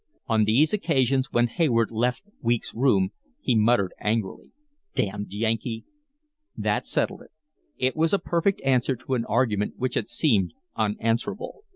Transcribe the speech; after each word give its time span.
On 0.25 0.45
these 0.45 0.73
occasions 0.73 1.31
when 1.31 1.45
Hayward 1.45 1.91
left 1.91 2.23
Weeks' 2.41 2.73
room 2.73 3.11
he 3.39 3.53
muttered 3.53 3.93
angrily: 3.99 4.49
"Damned 4.95 5.31
Yankee!" 5.31 5.85
That 6.57 6.87
settled 6.87 7.21
it. 7.21 7.29
It 7.77 7.95
was 7.95 8.11
a 8.11 8.17
perfect 8.17 8.61
answer 8.61 8.95
to 8.95 9.13
an 9.13 9.25
argument 9.25 9.75
which 9.77 9.93
had 9.93 10.09
seemed 10.09 10.55
unanswerable. 10.75 11.65